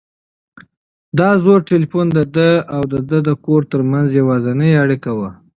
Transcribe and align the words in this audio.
دا 1.19 1.29
زوړ 1.43 1.59
تلیفون 1.71 2.05
د 2.17 2.19
ده 2.35 2.49
او 2.75 2.81
د 3.27 3.29
کور 3.45 3.61
تر 3.71 3.81
منځ 3.91 4.07
یوازینۍ 4.19 4.71
اړیکه 4.83 5.11
وه. 5.17 5.29